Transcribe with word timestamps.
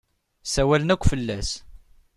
Ssawalen 0.43 0.91
akk 0.93 1.03
fell-as. 1.11 1.49